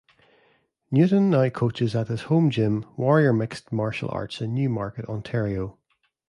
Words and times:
Newton 0.89 1.29
now 1.29 1.47
coaches 1.49 1.95
at 1.95 2.07
his 2.07 2.23
home 2.23 2.49
gym 2.49 2.85
Warrior 2.97 3.33
Mixed 3.33 3.71
Martial 3.71 4.09
Arts 4.11 4.41
in 4.41 4.55
Newmarket, 4.55 5.05
Ontario. 5.05 5.77